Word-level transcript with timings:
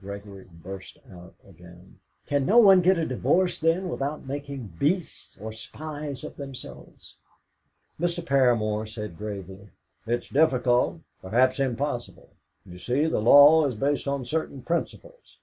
Gregory 0.00 0.46
burst 0.50 0.96
out 1.12 1.34
again: 1.46 2.00
"Can 2.26 2.46
no 2.46 2.56
one 2.56 2.80
get 2.80 2.96
a 2.96 3.04
divorce, 3.04 3.60
then, 3.60 3.90
without 3.90 4.24
making 4.26 4.72
beasts 4.78 5.36
or 5.38 5.52
spies 5.52 6.24
of 6.24 6.36
themselves?" 6.36 7.16
Mr. 8.00 8.24
Paramor 8.24 8.86
said 8.86 9.18
gravely 9.18 9.68
"It 10.06 10.22
is 10.22 10.28
difficult, 10.30 11.00
perhaps 11.20 11.60
impossible. 11.60 12.30
You 12.64 12.78
see, 12.78 13.04
the 13.04 13.20
law 13.20 13.66
is 13.66 13.74
based 13.74 14.08
on 14.08 14.24
certain 14.24 14.62
principles." 14.62 15.36